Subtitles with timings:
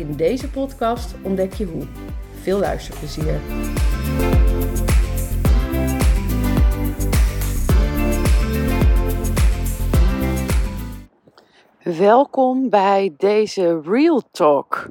[0.00, 1.86] In deze podcast ontdek je hoe.
[2.42, 3.40] Veel luisterplezier.
[11.82, 14.88] Welkom bij deze Real Talk.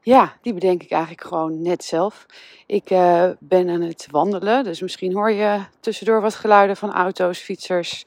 [0.00, 2.26] Ja, die bedenk ik eigenlijk gewoon net zelf.
[2.66, 7.38] Ik uh, ben aan het wandelen, dus misschien hoor je tussendoor wat geluiden van auto's,
[7.38, 8.06] fietsers,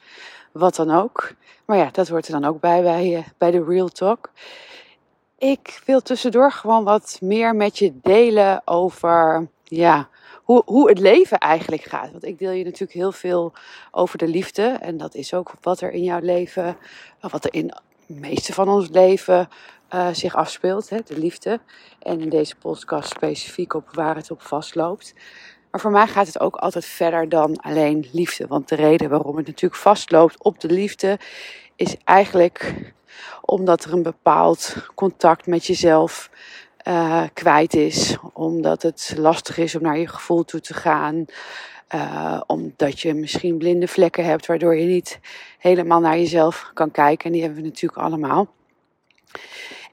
[0.52, 1.34] wat dan ook.
[1.66, 4.32] Maar ja, dat hoort er dan ook bij bij, uh, bij de Real Talk.
[5.38, 10.10] Ik wil tussendoor gewoon wat meer met je delen over ja,
[10.44, 12.12] hoe, hoe het leven eigenlijk gaat.
[12.12, 13.54] Want ik deel je natuurlijk heel veel
[13.92, 14.64] over de liefde.
[14.64, 16.78] En dat is ook wat er in jouw leven,
[17.20, 19.50] wat er in de meeste van ons leven
[19.94, 21.60] uh, zich afspeelt, hè, de liefde.
[22.00, 25.14] En in deze podcast specifiek op waar het op vastloopt.
[25.72, 28.48] Maar voor mij gaat het ook altijd verder dan alleen liefde.
[28.48, 31.20] Want de reden waarom het natuurlijk vastloopt op de liefde
[31.76, 32.76] is eigenlijk
[33.42, 36.30] omdat er een bepaald contact met jezelf
[36.88, 38.18] uh, kwijt is.
[38.34, 41.26] Omdat het lastig is om naar je gevoel toe te gaan.
[41.96, 45.20] Uh, omdat je misschien blinde vlekken hebt, waardoor je niet
[45.58, 47.26] helemaal naar jezelf kan kijken.
[47.26, 48.48] En die hebben we natuurlijk allemaal.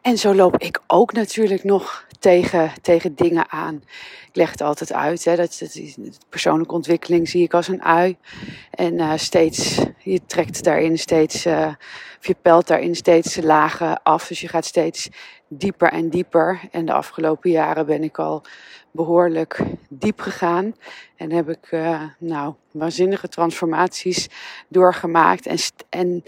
[0.05, 3.75] En zo loop ik ook natuurlijk nog tegen, tegen dingen aan.
[4.29, 5.25] Ik leg het altijd uit.
[5.25, 5.79] Hè, dat, dat,
[6.29, 8.17] persoonlijke ontwikkeling zie ik als een ui.
[8.71, 11.67] En uh, steeds, je trekt daarin steeds, uh,
[12.19, 14.27] of je pelt daarin steeds lagen af.
[14.27, 15.09] Dus je gaat steeds
[15.49, 16.61] dieper en dieper.
[16.71, 18.43] En de afgelopen jaren ben ik al
[18.91, 20.75] behoorlijk diep gegaan.
[21.17, 24.29] En heb ik, uh, nou, waanzinnige transformaties
[24.69, 25.47] doorgemaakt.
[25.47, 25.59] En,
[25.89, 26.25] en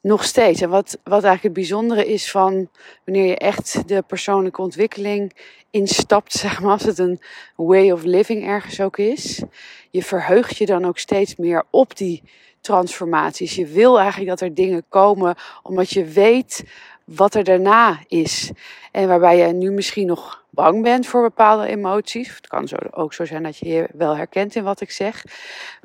[0.00, 0.60] nog steeds.
[0.60, 2.70] En wat, wat eigenlijk het bijzondere is van
[3.04, 5.32] wanneer je echt de persoonlijke ontwikkeling
[5.70, 7.20] instapt, zeg maar, als het een
[7.56, 9.42] way of living ergens ook is.
[9.90, 12.22] Je verheugt je dan ook steeds meer op die
[12.60, 13.54] transformaties.
[13.54, 16.64] Je wil eigenlijk dat er dingen komen, omdat je weet
[17.04, 18.50] wat er daarna is.
[18.92, 22.36] En waarbij je nu misschien nog bang bent voor bepaalde emoties.
[22.36, 25.24] Het kan zo, ook zo zijn dat je je wel herkent in wat ik zeg.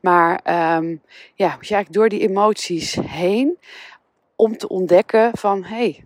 [0.01, 0.31] Maar
[0.78, 1.01] um,
[1.35, 3.57] ja, moet je eigenlijk door die emoties heen
[4.35, 6.05] om te ontdekken van hé, hey,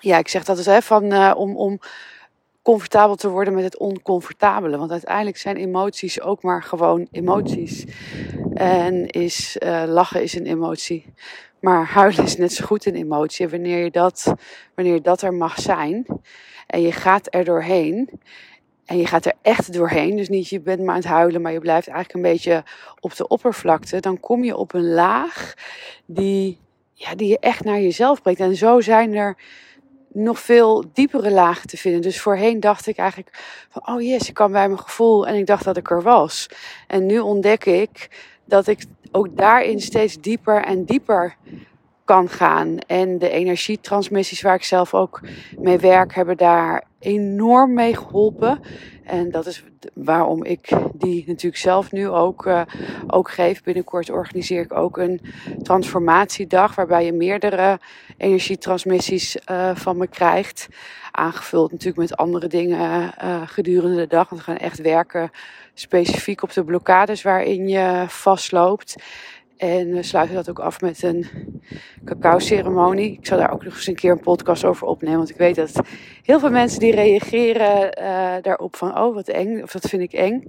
[0.00, 1.80] ja, ik zeg dat dus hè, van uh, om, om
[2.62, 4.78] comfortabel te worden met het oncomfortabele.
[4.78, 7.84] Want uiteindelijk zijn emoties ook maar gewoon emoties.
[8.54, 11.04] En is uh, lachen is een emotie.
[11.60, 13.48] Maar huilen is net zo goed een emotie.
[13.48, 14.34] wanneer je dat,
[14.74, 16.06] wanneer dat er mag zijn
[16.66, 18.20] en je gaat er doorheen.
[18.84, 20.16] En je gaat er echt doorheen.
[20.16, 22.64] Dus niet je bent maar aan het huilen, maar je blijft eigenlijk een beetje
[23.00, 24.00] op de oppervlakte.
[24.00, 25.54] Dan kom je op een laag
[26.06, 26.58] die
[27.02, 28.40] ja, die je echt naar jezelf brengt.
[28.40, 29.36] En zo zijn er
[30.12, 32.00] nog veel diepere lagen te vinden.
[32.00, 33.30] Dus voorheen dacht ik eigenlijk
[33.70, 35.26] van, oh yes, ik kan bij mijn gevoel.
[35.26, 36.48] En ik dacht dat ik er was.
[36.86, 38.08] En nu ontdek ik
[38.44, 41.36] dat ik ook daarin steeds dieper en dieper
[42.04, 42.78] kan gaan.
[42.78, 45.20] En de energietransmissies waar ik zelf ook
[45.58, 48.60] mee werk, hebben daar enorm mee geholpen.
[49.04, 49.64] En dat is
[49.94, 52.62] waarom ik die natuurlijk zelf nu ook, uh,
[53.06, 53.62] ook geef.
[53.62, 55.20] Binnenkort organiseer ik ook een
[55.62, 57.80] transformatiedag waarbij je meerdere
[58.16, 60.68] energietransmissies uh, van me krijgt.
[61.10, 64.28] Aangevuld natuurlijk met andere dingen uh, gedurende de dag.
[64.28, 65.30] Want we gaan echt werken
[65.74, 68.96] specifiek op de blokkades waarin je vastloopt.
[69.62, 71.26] En we sluiten dat ook af met een
[72.04, 73.12] cacao-ceremonie.
[73.12, 75.16] Ik zal daar ook nog eens een keer een podcast over opnemen.
[75.16, 75.80] Want ik weet dat
[76.22, 78.98] heel veel mensen die reageren uh, daarop van...
[78.98, 80.46] oh, wat eng, of dat vind ik eng.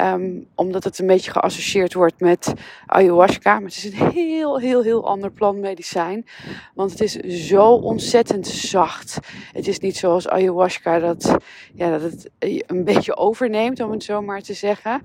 [0.00, 2.52] Um, omdat het een beetje geassocieerd wordt met
[2.86, 3.54] ayahuasca.
[3.54, 6.26] Maar het is een heel, heel, heel ander plantmedicijn.
[6.74, 7.14] Want het is
[7.48, 9.18] zo ontzettend zacht.
[9.52, 11.36] Het is niet zoals ayahuasca dat,
[11.74, 12.30] ja, dat het
[12.66, 15.00] een beetje overneemt, om het zo maar te zeggen...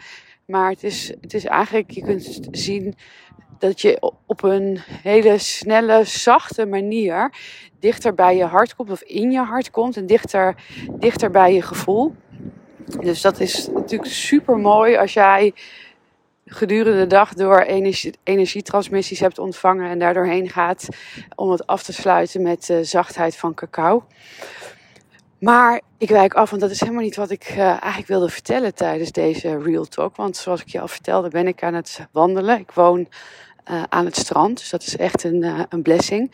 [0.46, 2.96] Maar het is, het is eigenlijk, je kunt zien
[3.64, 7.34] dat je op een hele snelle, zachte manier
[7.80, 10.56] dichter bij je hart komt of in je hart komt en dichter,
[10.92, 12.16] dichter bij je gevoel.
[13.00, 15.54] Dus dat is natuurlijk super mooi als jij
[16.46, 20.88] gedurende de dag door energie, energietransmissies hebt ontvangen en daardoorheen gaat
[21.36, 24.04] om het af te sluiten met de zachtheid van cacao.
[25.44, 28.76] Maar ik wijk af, want dat is helemaal niet wat ik uh, eigenlijk wilde vertellen
[28.76, 30.16] tijdens deze Real Talk.
[30.16, 32.60] Want zoals ik je al vertelde, ben ik aan het wandelen.
[32.60, 33.08] Ik woon
[33.72, 36.32] uh, aan het strand, dus dat is echt een, uh, een blessing.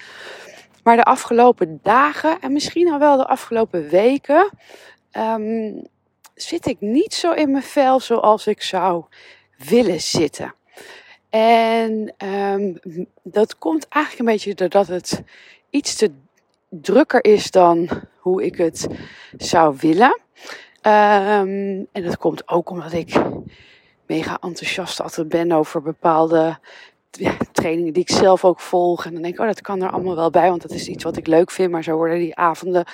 [0.84, 4.50] Maar de afgelopen dagen en misschien al wel de afgelopen weken
[5.12, 5.74] ehm,
[6.34, 9.04] zit ik niet zo in mijn vel zoals ik zou
[9.58, 10.54] willen zitten.
[11.30, 12.74] En ehm,
[13.24, 15.24] dat komt eigenlijk een beetje doordat het
[15.70, 16.12] iets te
[16.70, 17.90] drukker is dan
[18.20, 18.88] hoe ik het
[19.38, 20.20] zou willen.
[20.82, 23.22] Um, en dat komt ook omdat ik
[24.06, 26.60] mega enthousiast altijd ben over bepaalde
[27.52, 29.06] trainingen die ik zelf ook volg.
[29.06, 31.04] En dan denk ik, oh, dat kan er allemaal wel bij, want dat is iets
[31.04, 31.72] wat ik leuk vind.
[31.72, 32.86] Maar zo worden die avonden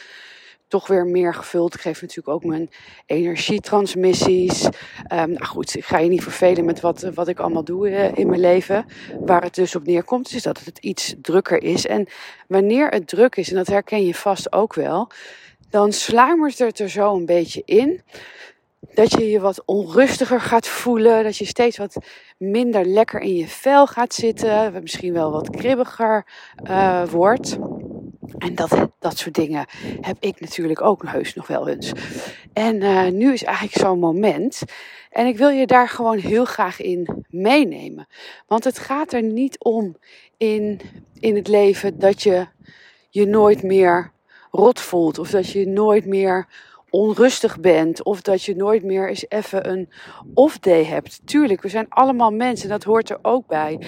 [0.67, 1.73] toch weer meer gevuld.
[1.73, 2.69] Ik geef natuurlijk ook mijn
[3.05, 4.65] energietransmissies.
[4.65, 4.71] Um,
[5.09, 8.27] nou goed, ik ga je niet vervelen met wat, wat ik allemaal doe uh, in
[8.29, 8.85] mijn leven.
[9.19, 11.85] Waar het dus op neerkomt, is dat het iets drukker is.
[11.85, 12.07] En
[12.47, 15.09] wanneer het druk is, en dat herken je vast ook wel,
[15.69, 18.01] dan sluimert het er zo een beetje in.
[18.95, 21.23] Dat je je wat onrustiger gaat voelen.
[21.23, 21.95] Dat je steeds wat
[22.37, 24.81] minder lekker in je vel gaat zitten.
[24.81, 26.25] Misschien wel wat kribbiger
[26.69, 27.57] uh, wordt.
[28.37, 29.67] En dat, dat soort dingen
[30.01, 31.91] heb ik natuurlijk ook heus nog wel eens.
[32.53, 34.61] En uh, nu is eigenlijk zo'n moment.
[35.09, 38.07] En ik wil je daar gewoon heel graag in meenemen.
[38.47, 39.95] Want het gaat er niet om
[40.37, 40.81] in,
[41.19, 42.47] in het leven dat je
[43.09, 44.11] je nooit meer
[44.51, 45.19] rot voelt.
[45.19, 46.47] Of dat je nooit meer
[46.95, 48.03] onrustig bent.
[48.03, 49.89] Of dat je nooit meer eens even een
[50.33, 51.21] off-day hebt.
[51.27, 52.69] Tuurlijk, we zijn allemaal mensen.
[52.69, 53.79] Dat hoort er ook bij.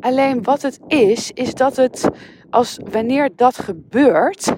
[0.00, 2.08] Alleen wat het is, is dat het
[2.50, 4.54] als wanneer dat gebeurt,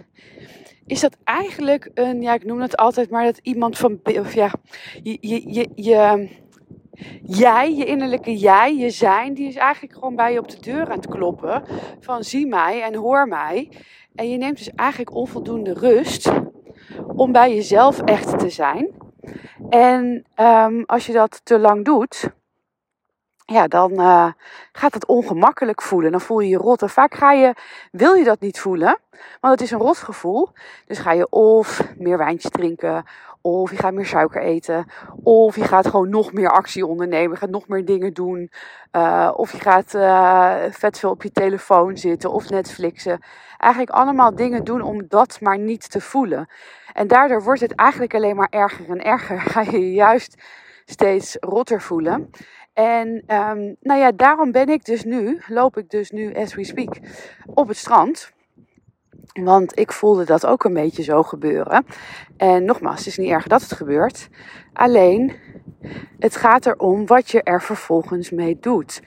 [0.86, 4.50] is dat eigenlijk een, ja, ik noem het altijd maar dat iemand van, of ja,
[5.02, 6.28] je, je, je, je,
[7.22, 10.90] jij, je innerlijke jij, je zijn, die is eigenlijk gewoon bij je op de deur
[10.90, 11.62] aan het kloppen
[12.00, 13.68] van zie mij en hoor mij.
[14.14, 16.30] En je neemt dus eigenlijk onvoldoende rust
[17.22, 18.88] om bij jezelf echt te zijn.
[19.70, 22.30] En um, als je dat te lang doet,
[23.44, 24.32] ja, dan uh,
[24.72, 26.10] gaat het ongemakkelijk voelen.
[26.10, 26.82] Dan voel je je rot.
[26.82, 27.54] En vaak ga je,
[27.90, 28.98] wil je dat niet voelen,
[29.40, 30.48] want het is een rotgevoel.
[30.86, 33.04] Dus ga je of meer wijntjes drinken,
[33.42, 34.86] of je gaat meer suiker eten,
[35.22, 38.50] of je gaat gewoon nog meer actie ondernemen, je gaat nog meer dingen doen,
[38.92, 43.20] uh, of je gaat uh, vet veel op je telefoon zitten of Netflixen.
[43.58, 46.48] Eigenlijk allemaal dingen doen om dat maar niet te voelen.
[46.92, 49.40] En daardoor wordt het eigenlijk alleen maar erger en erger.
[49.52, 50.42] Ga je juist
[50.84, 52.30] steeds rotter voelen.
[52.72, 56.64] En um, nou ja, daarom ben ik dus nu, loop ik dus nu, as we
[56.64, 56.96] speak,
[57.54, 58.32] op het strand.
[59.32, 61.86] Want ik voelde dat ook een beetje zo gebeuren.
[62.36, 64.28] En nogmaals, het is niet erg dat het gebeurt.
[64.72, 65.32] Alleen,
[66.18, 69.02] het gaat erom wat je er vervolgens mee doet.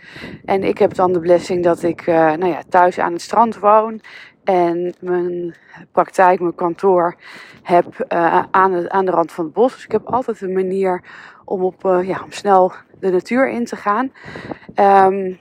[0.45, 3.59] En ik heb dan de blessing dat ik uh, nou ja, thuis aan het strand
[3.59, 4.01] woon.
[4.43, 5.55] En mijn
[5.91, 7.15] praktijk, mijn kantoor
[7.63, 9.73] heb uh, aan, de, aan de rand van het bos.
[9.73, 11.03] Dus ik heb altijd een manier
[11.45, 14.11] om, op, uh, ja, om snel de natuur in te gaan.
[15.11, 15.39] Um,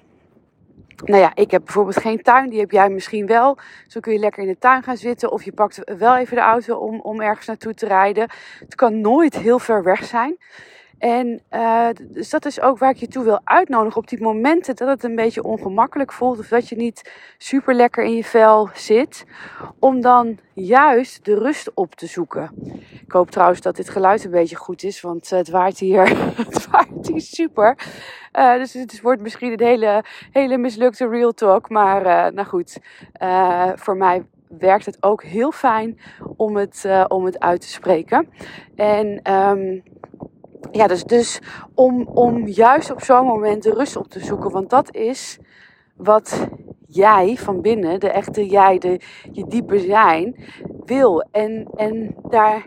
[0.96, 3.58] nou ja, ik heb bijvoorbeeld geen tuin, die heb jij misschien wel.
[3.86, 6.42] Zo kun je lekker in de tuin gaan zitten of je pakt wel even de
[6.42, 8.30] auto om, om ergens naartoe te rijden.
[8.58, 10.36] Het kan nooit heel ver weg zijn.
[11.04, 14.76] En uh, dus dat is ook waar ik je toe wil uitnodigen op die momenten
[14.76, 18.68] dat het een beetje ongemakkelijk voelt of dat je niet super lekker in je vel
[18.74, 19.26] zit,
[19.78, 22.50] om dan juist de rust op te zoeken.
[23.04, 26.70] Ik hoop trouwens dat dit geluid een beetje goed is, want het waait hier, het
[26.70, 27.78] waait hier super.
[28.38, 32.78] Uh, dus het wordt misschien een hele, hele mislukte real talk, maar nou goed,
[33.74, 34.26] voor mij
[34.58, 35.98] werkt het ook heel fijn
[36.36, 38.28] om het, om het uit te spreken.
[38.74, 39.82] En um,
[40.74, 41.40] ja, dus, dus
[41.74, 44.50] om, om juist op zo'n moment de rust op te zoeken.
[44.50, 45.38] Want dat is
[45.96, 46.48] wat
[46.86, 49.00] jij van binnen, de echte jij, de,
[49.32, 50.44] je diepe zijn,
[50.84, 51.20] wil.
[51.30, 52.66] En, en daar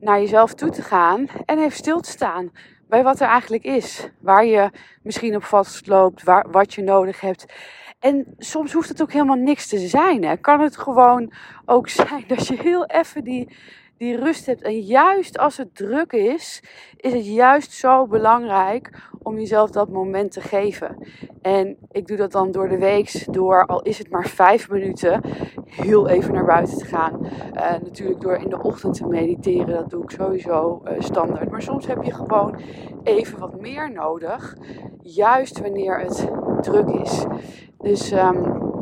[0.00, 2.50] naar jezelf toe te gaan en even stil te staan
[2.88, 4.08] bij wat er eigenlijk is.
[4.20, 4.70] Waar je
[5.02, 7.52] misschien op vastloopt, waar, wat je nodig hebt.
[7.98, 10.24] En soms hoeft het ook helemaal niks te zijn.
[10.24, 10.36] Hè.
[10.36, 11.32] Kan het gewoon
[11.64, 13.56] ook zijn dat je heel even die
[13.98, 14.62] die rust hebt.
[14.62, 16.62] En juist als het druk is,
[16.96, 18.90] is het juist zo belangrijk
[19.22, 20.96] om jezelf dat moment te geven.
[21.42, 25.20] En ik doe dat dan door de week, door al is het maar vijf minuten,
[25.64, 27.26] heel even naar buiten te gaan.
[27.54, 31.50] Uh, natuurlijk door in de ochtend te mediteren, dat doe ik sowieso uh, standaard.
[31.50, 32.60] Maar soms heb je gewoon
[33.02, 34.56] even wat meer nodig,
[35.00, 36.28] juist wanneer het
[36.60, 37.24] druk is.
[37.78, 38.12] Dus.
[38.12, 38.73] Um,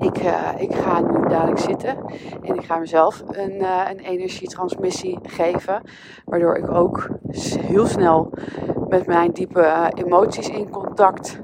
[0.00, 1.96] ik, uh, ik ga nu dadelijk zitten
[2.42, 5.82] en ik ga mezelf een, uh, een energietransmissie geven.
[6.24, 7.08] Waardoor ik ook
[7.60, 8.32] heel snel
[8.88, 11.40] met mijn diepe uh, emoties in contact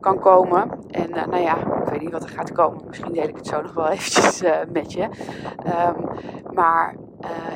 [0.00, 0.70] kan komen.
[0.90, 2.82] En nou ja, ik weet niet wat er gaat komen.
[2.86, 5.02] Misschien deel ik het zo nog wel eventjes met je.
[5.02, 6.08] Um,
[6.54, 6.96] maar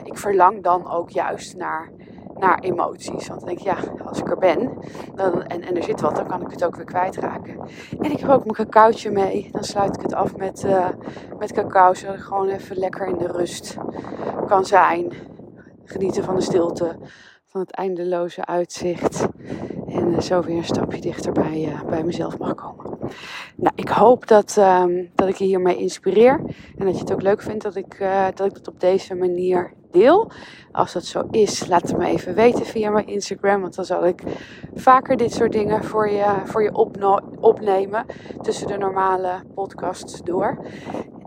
[0.05, 1.91] ik verlang dan ook juist naar
[2.41, 3.29] naar emoties.
[3.29, 4.79] Want dan denk ik, ja, als ik er ben
[5.15, 7.61] dan, en, en er zit wat, dan kan ik het ook weer kwijtraken.
[8.01, 9.49] En ik heb ook mijn cacaotje mee.
[9.53, 10.89] Dan sluit ik het af met, uh,
[11.39, 13.77] met cacao, zodat ik gewoon even lekker in de rust
[14.47, 15.13] kan zijn.
[15.85, 16.97] genieten van de stilte,
[17.45, 19.27] van het eindeloze uitzicht.
[19.89, 22.99] En uh, zo weer een stapje dichter bij, uh, bij mezelf mag komen.
[23.57, 26.41] Nou, ik hoop dat, um, dat ik je hiermee inspireer.
[26.79, 27.99] En dat je het ook leuk vindt dat ik,
[28.35, 30.31] dat ik het op deze manier deel.
[30.73, 33.61] Als dat zo is, laat het me even weten via mijn Instagram.
[33.61, 34.23] Want dan zal ik
[34.75, 36.75] vaker dit soort dingen voor je, voor je
[37.41, 38.07] opnemen.
[38.43, 40.59] Tussen de normale podcasts door.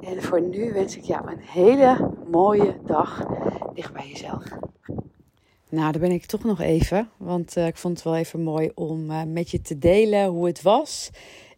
[0.02, 3.26] En voor nu wens ik jou een hele mooie dag
[3.74, 4.44] dicht bij jezelf.
[5.70, 7.10] Nou, daar ben ik toch nog even.
[7.18, 10.46] Want uh, ik vond het wel even mooi om uh, met je te delen hoe
[10.46, 11.12] het was.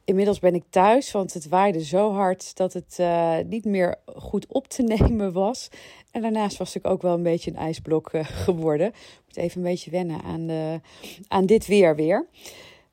[0.05, 4.47] Inmiddels ben ik thuis, want het waaide zo hard dat het uh, niet meer goed
[4.47, 5.69] op te nemen was.
[6.11, 8.09] En daarnaast was ik ook wel een beetje een ijsblok
[8.45, 8.87] geworden.
[8.87, 10.79] Ik moet even een beetje wennen aan, de,
[11.27, 12.27] aan dit weer weer.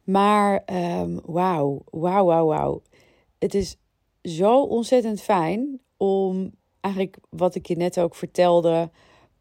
[0.05, 0.63] Maar
[1.01, 2.83] um, wauw, wauw, wauw, wauw.
[3.39, 3.77] Het is
[4.23, 8.91] zo ontzettend fijn om eigenlijk wat ik je net ook vertelde,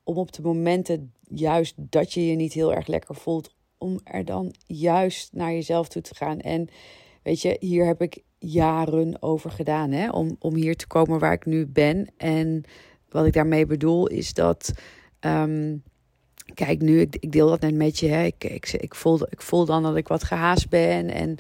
[0.04, 4.26] om op de momenten juist dat je je niet heel erg lekker voelt, om er
[4.26, 6.40] dan juist naar jezelf toe te gaan.
[6.40, 6.70] En
[7.24, 11.34] weet je, hier heb ik jaren over gedaan, hè, om, om hier te komen waar
[11.34, 12.08] ik nu ben.
[12.18, 12.64] En
[13.10, 14.72] wat ik daarmee bedoel is dat.
[15.20, 15.84] Um,
[16.54, 18.08] kijk, nu, ik, ik deel dat net met je.
[18.08, 18.24] Hè.
[18.24, 21.10] Ik, ik, ik, voel, ik voel dan dat ik wat gehaast ben.
[21.10, 21.38] En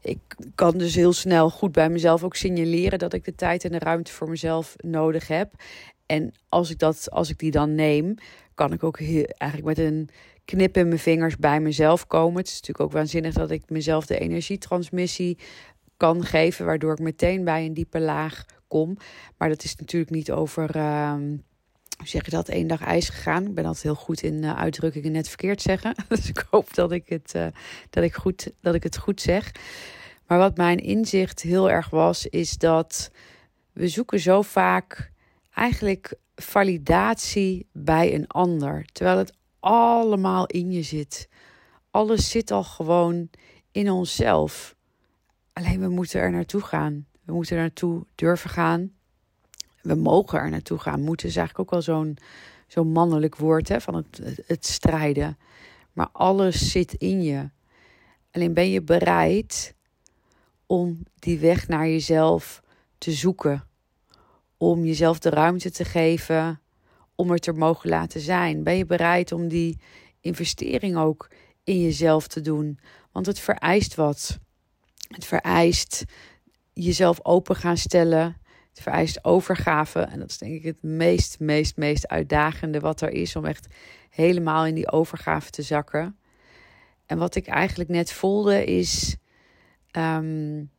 [0.00, 0.18] ik
[0.54, 3.78] kan dus heel snel goed bij mezelf ook signaleren dat ik de tijd en de
[3.78, 5.54] ruimte voor mezelf nodig heb.
[6.06, 8.14] En als ik, dat, als ik die dan neem,
[8.54, 10.08] kan ik ook heel, eigenlijk met een
[10.44, 12.38] knip in mijn vingers bij mezelf komen.
[12.38, 15.38] Het is natuurlijk ook waanzinnig dat ik mezelf de energietransmissie
[15.96, 18.96] kan geven, waardoor ik meteen bij een diepe laag kom.
[19.36, 20.76] Maar dat is natuurlijk niet over.
[20.76, 21.14] Uh,
[22.04, 23.46] zeg je dat, één dag ijs gegaan.
[23.46, 25.94] Ik ben altijd heel goed in uh, uitdrukkingen net verkeerd zeggen.
[26.08, 27.46] Dus ik hoop dat ik, het, uh,
[27.90, 29.52] dat, ik goed, dat ik het goed zeg.
[30.26, 33.10] Maar wat mijn inzicht heel erg was, is dat
[33.72, 35.12] we zoeken zo vaak
[35.54, 38.84] eigenlijk validatie bij een ander.
[38.92, 39.32] Terwijl het
[39.62, 41.28] allemaal in je zit.
[41.90, 43.30] Alles zit al gewoon
[43.72, 44.76] in onszelf.
[45.52, 47.06] Alleen we moeten er naartoe gaan.
[47.24, 48.92] We moeten er naartoe durven gaan.
[49.82, 51.00] We mogen er naartoe gaan.
[51.00, 52.18] Moeten is eigenlijk ook wel zo'n
[52.66, 55.38] zo'n mannelijk woord hè, van het, het, het strijden.
[55.92, 57.50] Maar alles zit in je.
[58.30, 59.74] Alleen ben je bereid
[60.66, 62.62] om die weg naar jezelf
[62.98, 63.66] te zoeken
[64.56, 66.61] om jezelf de ruimte te geven
[67.14, 68.62] om er te mogen laten zijn?
[68.62, 69.78] Ben je bereid om die
[70.20, 71.30] investering ook
[71.64, 72.78] in jezelf te doen?
[73.12, 74.38] Want het vereist wat.
[75.08, 76.04] Het vereist
[76.72, 78.36] jezelf open gaan stellen.
[78.68, 80.00] Het vereist overgave.
[80.00, 83.66] En dat is denk ik het meest, meest, meest uitdagende wat er is om echt
[84.10, 86.16] helemaal in die overgave te zakken.
[87.06, 89.16] En wat ik eigenlijk net voelde is.
[89.96, 90.70] Um,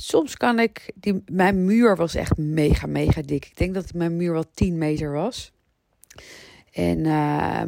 [0.00, 3.44] Soms kan ik, die, mijn muur was echt mega, mega dik.
[3.44, 5.52] Ik denk dat mijn muur wel 10 meter was.
[6.72, 7.62] En uh,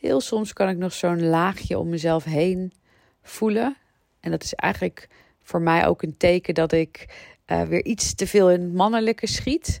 [0.00, 2.72] heel soms kan ik nog zo'n laagje om mezelf heen
[3.22, 3.76] voelen.
[4.20, 5.08] En dat is eigenlijk
[5.42, 7.06] voor mij ook een teken dat ik
[7.46, 9.80] uh, weer iets te veel in het mannelijke schiet.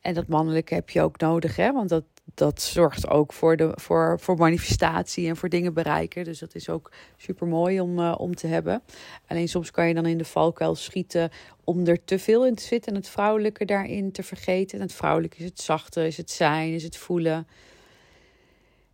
[0.00, 1.72] En dat mannelijke heb je ook nodig, hè?
[1.72, 6.24] Want dat, dat zorgt ook voor, de, voor, voor manifestatie en voor dingen bereiken.
[6.24, 8.82] Dus dat is ook super mooi om, uh, om te hebben.
[9.26, 11.30] Alleen soms kan je dan in de valkuil schieten
[11.64, 14.78] om er te veel in te zitten en het vrouwelijke daarin te vergeten.
[14.78, 17.46] En het vrouwelijke is het zachte, is het zijn, is het voelen.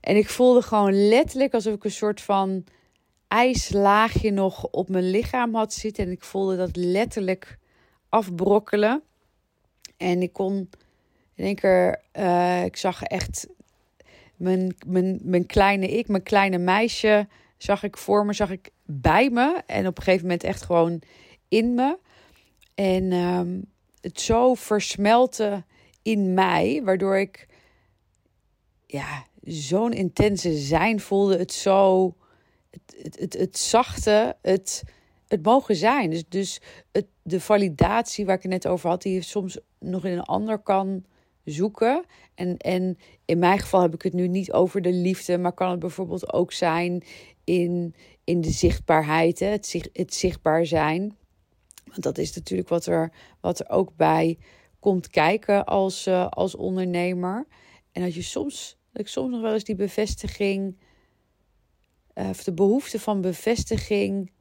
[0.00, 2.64] En ik voelde gewoon letterlijk alsof ik een soort van
[3.28, 6.04] ijslaagje nog op mijn lichaam had zitten.
[6.04, 7.58] En ik voelde dat letterlijk
[8.08, 9.02] afbrokkelen.
[9.96, 10.68] En ik kon
[11.38, 13.46] in één keer, uh, ik zag echt
[14.36, 19.30] mijn, mijn, mijn kleine ik, mijn kleine meisje, zag ik voor me, zag ik bij
[19.30, 19.62] me.
[19.66, 21.02] En op een gegeven moment echt gewoon
[21.48, 21.98] in me.
[22.74, 23.64] En um,
[24.00, 25.66] het zo versmelten
[26.02, 27.46] in mij, waardoor ik
[28.86, 31.36] ja, zo'n intense zijn voelde.
[31.38, 32.14] Het zo,
[32.70, 34.82] het, het, het, het zachte, het,
[35.28, 36.10] het mogen zijn.
[36.10, 36.60] Dus, dus
[36.92, 40.58] het, de validatie waar ik het net over had, die soms nog in een ander
[40.58, 41.04] kan
[41.50, 42.04] zoeken.
[42.34, 45.70] En, en in mijn geval heb ik het nu niet over de liefde, maar kan
[45.70, 47.02] het bijvoorbeeld ook zijn
[47.44, 49.46] in, in de zichtbaarheid, hè?
[49.46, 51.16] Het, het zichtbaar zijn.
[51.84, 54.38] Want dat is natuurlijk wat er, wat er ook bij
[54.80, 57.46] komt kijken als, uh, als ondernemer.
[57.92, 60.76] En dat je soms, dat ik soms nog wel eens die bevestiging,
[62.14, 64.32] uh, of de behoefte van bevestiging,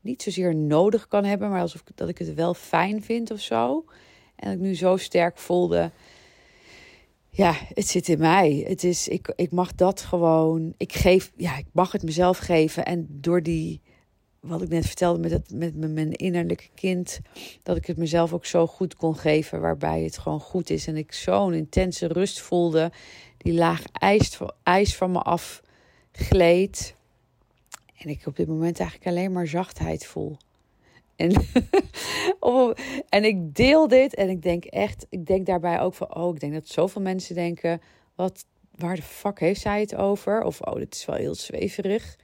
[0.00, 3.84] niet zozeer nodig kan hebben, maar alsof dat ik het wel fijn vind of zo.
[4.36, 5.90] En dat ik nu zo sterk voelde
[7.30, 8.64] ja, het zit in mij.
[8.68, 10.74] Het is, ik, ik mag dat gewoon.
[10.76, 12.84] Ik geef, ja, ik mag het mezelf geven.
[12.84, 13.80] En door die,
[14.40, 17.20] wat ik net vertelde met, het, met mijn innerlijke kind,
[17.62, 20.86] dat ik het mezelf ook zo goed kon geven, waarbij het gewoon goed is.
[20.86, 22.92] En ik zo'n intense rust voelde,
[23.36, 25.62] die laag ijs, ijs van me af
[26.12, 26.94] gleed.
[27.96, 30.36] En ik op dit moment eigenlijk alleen maar zachtheid voel.
[31.20, 31.32] En,
[33.08, 36.40] en ik deel dit en ik denk echt, ik denk daarbij ook van, oh, ik
[36.40, 37.80] denk dat zoveel mensen denken,
[38.14, 40.42] wat, waar de fuck heeft zij het over?
[40.42, 42.16] Of, oh, dit is wel heel zweverig.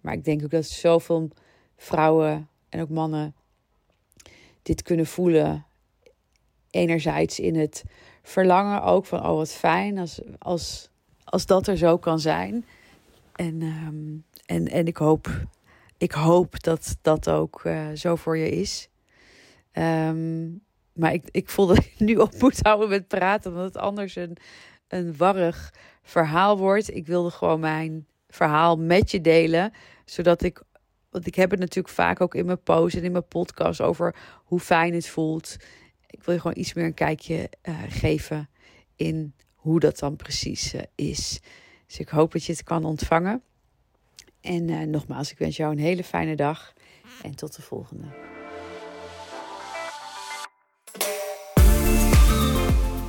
[0.00, 1.28] Maar ik denk ook dat zoveel
[1.76, 3.34] vrouwen en ook mannen
[4.62, 5.66] dit kunnen voelen.
[6.70, 7.84] Enerzijds in het
[8.22, 10.90] verlangen ook van, oh, wat fijn als, als,
[11.24, 12.64] als dat er zo kan zijn.
[13.34, 15.46] En, um, en, en ik hoop
[16.04, 18.88] ik hoop dat dat ook uh, zo voor je is.
[19.72, 23.76] Um, maar ik, ik voelde dat ik nu op moet houden met praten, omdat het
[23.76, 24.36] anders een,
[24.88, 26.94] een warrig verhaal wordt.
[26.94, 29.72] Ik wilde gewoon mijn verhaal met je delen,
[30.04, 30.62] zodat ik.
[31.10, 34.14] Want ik heb het natuurlijk vaak ook in mijn post en in mijn podcast over
[34.44, 35.56] hoe fijn het voelt.
[36.06, 38.48] Ik wil je gewoon iets meer een kijkje uh, geven
[38.96, 41.40] in hoe dat dan precies uh, is.
[41.86, 43.42] Dus ik hoop dat je het kan ontvangen.
[44.44, 46.72] En uh, nogmaals, ik wens jou een hele fijne dag
[47.22, 48.04] en tot de volgende.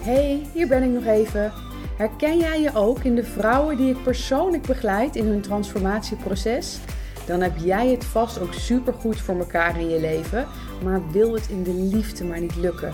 [0.01, 1.53] Hey, hier ben ik nog even.
[1.97, 6.79] Herken jij je ook in de vrouwen die ik persoonlijk begeleid in hun transformatieproces?
[7.25, 10.47] Dan heb jij het vast ook supergoed voor elkaar in je leven,
[10.83, 12.93] maar wil het in de liefde maar niet lukken.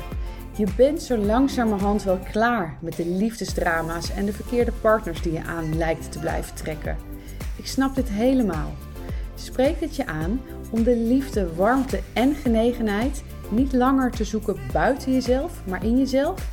[0.58, 5.44] Je bent zo langzamerhand wel klaar met de liefdesdrama's en de verkeerde partners die je
[5.44, 6.98] aan lijkt te blijven trekken.
[7.62, 8.72] Ik snap dit helemaal.
[9.36, 10.42] Spreek het je aan
[10.72, 16.50] om de liefde, warmte en genegenheid niet langer te zoeken buiten jezelf, maar in jezelf?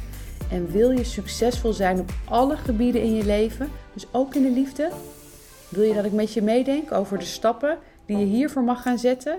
[0.51, 4.51] En wil je succesvol zijn op alle gebieden in je leven, dus ook in de
[4.51, 4.91] liefde?
[5.69, 8.99] Wil je dat ik met je meedenk over de stappen die je hiervoor mag gaan
[8.99, 9.39] zetten?